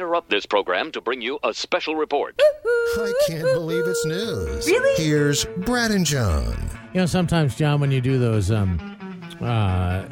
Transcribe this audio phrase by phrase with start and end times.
[0.00, 2.34] interrupt this program to bring you a special report.
[2.40, 4.66] I can't believe it's news.
[4.66, 5.04] Really?
[5.04, 6.56] Here's Brad and John.
[6.94, 8.80] You know, sometimes, John, when you do those, um,
[9.42, 10.06] uh,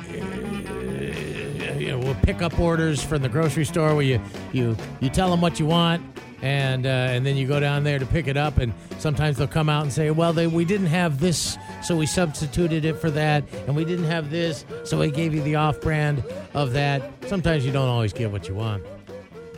[1.78, 4.20] you know, we'll pick up orders from the grocery store where you,
[4.52, 6.04] you, you tell them what you want
[6.42, 9.48] and uh, and then you go down there to pick it up and sometimes they'll
[9.48, 13.10] come out and say well they, we didn't have this so we substituted it for
[13.10, 16.22] that and we didn't have this so we gave you the off brand
[16.54, 18.84] of that sometimes you don't always get what you want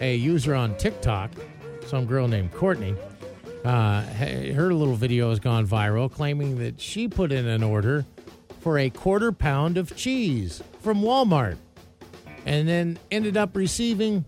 [0.00, 1.30] a user on tiktok
[1.86, 2.94] some girl named courtney
[3.64, 8.04] uh, her little video has gone viral claiming that she put in an order
[8.60, 11.56] for a quarter pound of cheese from walmart
[12.46, 14.24] and then ended up receiving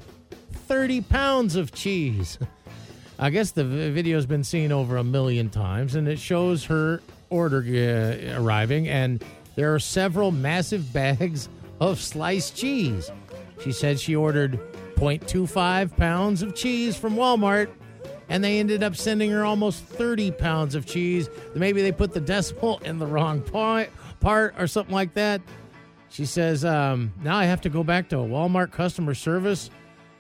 [0.52, 2.38] 30 pounds of cheese.
[3.18, 7.58] I guess the video's been seen over a million times, and it shows her order
[7.58, 9.22] uh, arriving, and
[9.54, 11.48] there are several massive bags
[11.80, 13.10] of sliced cheese.
[13.62, 14.58] She said she ordered
[15.02, 17.68] 0.25 pounds of cheese from Walmart,
[18.28, 21.28] and they ended up sending her almost 30 pounds of cheese.
[21.56, 25.40] Maybe they put the decimal in the wrong point, part or something like that.
[26.08, 29.70] She says, um, now I have to go back to Walmart customer service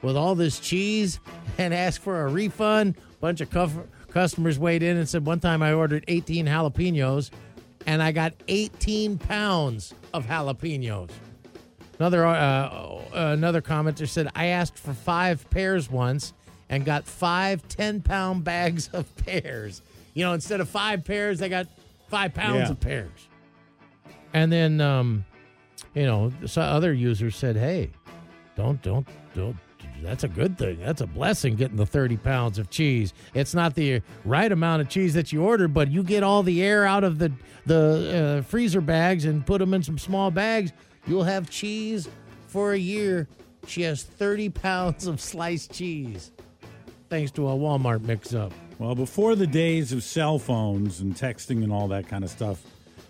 [0.02, 1.20] with all this cheese
[1.58, 2.96] and ask for a refund.
[3.20, 7.30] bunch of cu- customers weighed in and said one time I ordered 18 jalapenos
[7.86, 11.10] and I got 18 pounds of jalapenos.
[12.00, 12.34] Another uh,
[13.12, 16.32] another commenter said I asked for five pears once
[16.68, 19.82] and got five 10 pound bags of pears.
[20.14, 21.66] You know, instead of five pears, they got
[22.08, 22.70] five pounds Yeah.
[22.70, 23.28] of pears.
[24.34, 25.24] And then, um,
[25.94, 27.90] you know, some other users said, "Hey,
[28.56, 29.56] don't don't don't
[30.02, 33.74] that's a good thing that's a blessing getting the 30 pounds of cheese it's not
[33.76, 37.04] the right amount of cheese that you ordered but you get all the air out
[37.04, 37.30] of the
[37.66, 40.72] the uh, freezer bags and put them in some small bags
[41.06, 42.08] you'll have cheese
[42.52, 43.26] for a year
[43.66, 46.30] she has 30 pounds of sliced cheese
[47.08, 51.72] thanks to a walmart mix-up Well, before the days of cell phones and texting and
[51.72, 52.62] all that kind of stuff,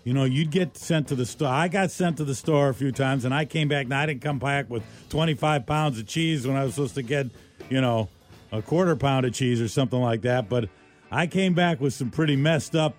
[0.05, 1.47] you know, you'd get sent to the store.
[1.47, 4.05] I got sent to the store a few times, and I came back, and I
[4.05, 7.27] didn't come back with 25 pounds of cheese when I was supposed to get,
[7.69, 8.09] you know,
[8.51, 10.49] a quarter pound of cheese or something like that.
[10.49, 10.69] But
[11.09, 12.95] I came back with some pretty messed up,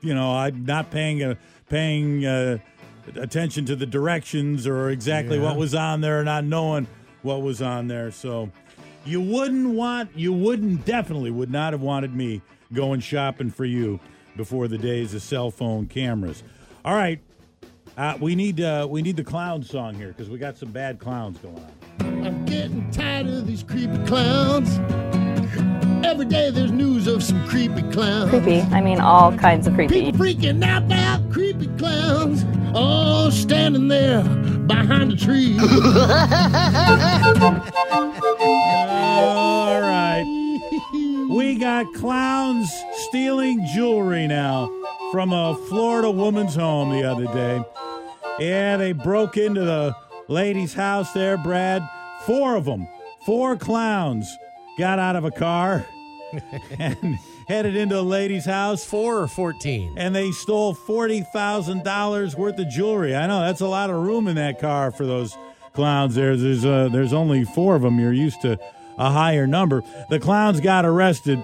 [0.00, 1.36] you know, I'm not paying a,
[1.68, 2.58] paying uh,
[3.16, 5.44] attention to the directions or exactly Yeah.
[5.44, 6.86] what was on there, not knowing
[7.22, 8.10] what was on there.
[8.10, 8.50] So
[9.04, 12.40] you wouldn't want, you wouldn't, definitely would not have wanted me
[12.72, 14.00] going shopping for you
[14.36, 16.42] before the days of cell phone cameras.
[16.84, 17.20] All right,
[17.96, 20.98] uh, we need uh, we need the clown song here because we got some bad
[20.98, 21.56] clowns going
[22.00, 22.26] on.
[22.26, 24.78] i'm getting tired of these creepy clowns
[26.04, 28.60] every day there's news of some creepy clowns Creepy.
[28.62, 30.02] I mean, all kinds of creepy.
[30.10, 32.42] People freaking out about creepy clowns,
[32.74, 34.22] all standing there
[34.66, 35.56] behind a tree.
[39.16, 40.24] All right,
[41.30, 42.70] we got clowns
[43.08, 44.70] stealing jewelry now
[45.12, 47.62] from a Florida woman's home the other day.
[48.38, 49.94] Yeah, they broke into the
[50.28, 51.82] lady's house there, Brad.
[52.26, 52.88] Four of them,
[53.24, 54.28] four clowns,
[54.78, 55.86] got out of a car
[56.78, 57.18] and
[57.48, 58.84] headed into a lady's house.
[58.84, 59.94] Four or 14?
[59.96, 63.14] and they stole forty thousand dollars worth of jewelry.
[63.14, 65.36] I know that's a lot of room in that car for those
[65.72, 66.14] clowns.
[66.14, 67.98] There's there's uh, there's only four of them.
[67.98, 68.58] You're used to
[68.98, 69.82] a higher number.
[70.10, 71.42] The clowns got arrested.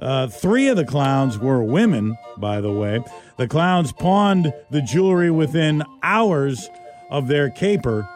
[0.00, 3.02] Uh, three of the clowns were women, by the way.
[3.38, 6.68] The clowns pawned the jewelry within hours
[7.10, 8.06] of their caper.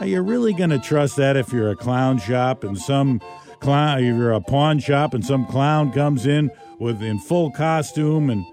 [0.00, 3.20] Are you really going to trust that if you're a clown shop and some
[3.64, 8.28] clown, if you're a pawn shop and some clown comes in with in full costume
[8.28, 8.44] and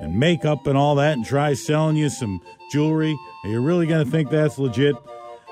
[0.00, 3.16] and makeup and all that and tries selling you some jewelry?
[3.44, 4.96] Are you really going to think that's legit?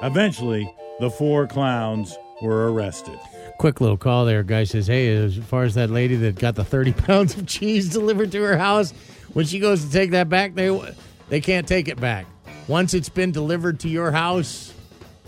[0.02, 3.18] Eventually, the four clowns were arrested.
[3.58, 4.42] Quick little call there.
[4.42, 7.88] Guy says, Hey, as far as that lady that got the 30 pounds of cheese
[7.88, 8.92] delivered to her house,
[9.32, 10.94] when she goes to take that back, they,
[11.28, 12.26] they can't take it back.
[12.68, 14.72] Once it's been delivered to your house,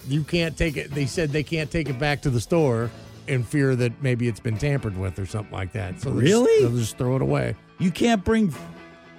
[0.08, 0.90] you can't take it.
[0.90, 2.90] They said they can't take it back to the store
[3.28, 6.00] in fear that maybe it's been tampered with or something like that.
[6.00, 6.62] So they'll just- Really?
[6.62, 7.54] They'll just throw it away.
[7.78, 8.52] You can't bring.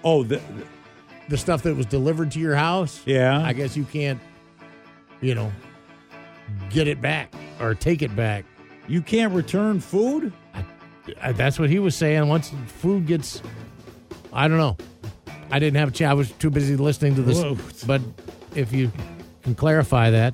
[0.03, 0.41] Oh, the,
[1.29, 3.39] The stuff that was delivered to your house, yeah.
[3.45, 4.19] I guess you can't,
[5.21, 5.51] you know,
[6.69, 8.45] get it back or take it back.
[8.87, 10.33] you can't return food.
[11.21, 12.27] Uh, That's what he was saying.
[12.27, 13.41] Once food gets,
[14.33, 14.75] I don't know.
[15.51, 16.09] I didn't have a chance.
[16.09, 17.37] I was too busy listening to this.
[17.41, 17.57] Whoa.
[17.85, 18.01] But
[18.55, 18.91] if you
[19.43, 20.33] can clarify that,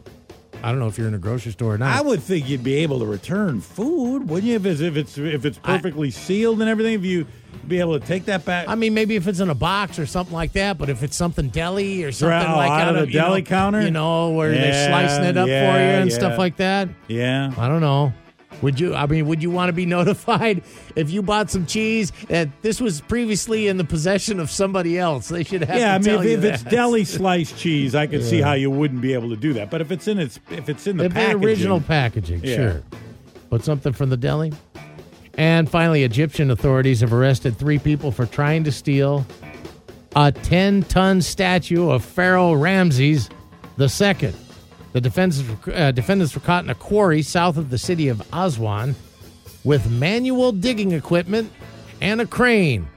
[0.64, 1.96] I don't know if you're in a grocery store or not.
[1.96, 4.56] I would think you'd be able to return food, wouldn't you?
[4.56, 7.28] If it's if it's if it's I- perfectly sealed and everything, if you
[7.68, 8.68] be able to take that back.
[8.68, 10.78] I mean, maybe if it's in a box or something like that.
[10.78, 13.42] But if it's something deli or something oh, like out of the you know- deli
[13.44, 13.82] counter?
[13.82, 16.16] you know, where they're slicing it up for you and yeah.
[16.18, 16.90] stuff like that.
[17.08, 17.52] yeah.
[17.58, 18.14] I don't know.
[18.62, 18.96] Would you?
[18.96, 20.64] I mean, would you want to be notified
[20.96, 25.28] if you bought some cheese that this was previously in the possession of somebody else?
[25.28, 25.78] They should have.
[25.78, 29.14] Yeah, I mean, if, it's deli sliced cheese, I could see how you wouldn't be
[29.14, 29.70] able to do that.
[29.70, 32.56] But if it's in its, if it's in the packaging, original packaging, Yeah.
[32.56, 32.84] sure.
[33.50, 34.52] But something from the deli.
[35.38, 39.26] And finally, Egyptian authorities have arrested three people for trying to steal
[40.16, 43.30] a 10 ton statue of Pharaoh Ramses
[43.80, 44.34] II.
[44.96, 48.96] The defendants, uh, defendants were caught in a quarry south of the city of Aswan
[49.66, 51.52] with manual digging equipment
[52.00, 52.88] and a crane.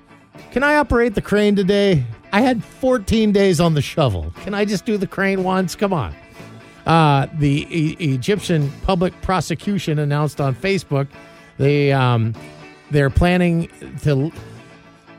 [0.53, 2.05] Can I operate the crane today?
[2.33, 4.33] I had 14 days on the shovel.
[4.45, 5.75] Can I just do the crane once?
[5.75, 6.15] Come on.
[6.87, 11.09] Uh, the e- Egyptian public prosecution announced on Facebook
[11.57, 12.33] they um,
[12.93, 13.69] they're planning
[14.03, 14.31] to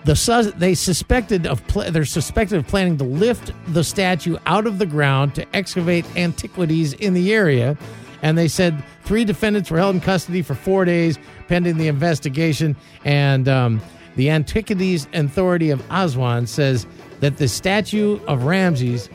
[0.05, 4.65] the sus- they suspected of pl- they're suspected of planning to lift the statue out
[4.65, 7.77] of the ground to excavate antiquities in the area,
[8.21, 12.75] and they said three defendants were held in custody for four days pending the investigation.
[13.03, 13.81] And um,
[14.15, 16.85] the Antiquities Authority of Aswan says
[17.19, 19.09] that the statue of Ramses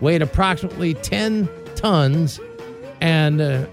[0.00, 2.40] weighed approximately ten tons,
[3.00, 3.66] and uh,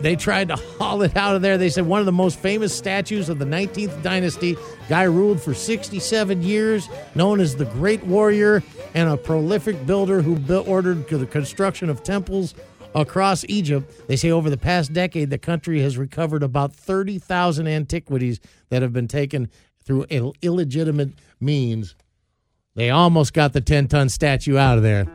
[0.00, 1.58] they tried to haul it out of there.
[1.58, 4.56] They said one of the most famous statues of the 19th dynasty.
[4.88, 8.62] Guy ruled for 67 years, known as the Great Warrior
[8.94, 12.54] and a prolific builder who built, ordered the construction of temples
[12.94, 14.08] across Egypt.
[14.08, 18.40] They say over the past decade, the country has recovered about 30,000 antiquities
[18.70, 19.50] that have been taken
[19.84, 21.10] through Ill- illegitimate
[21.40, 21.94] means.
[22.74, 25.08] They almost got the 10 ton statue out of there.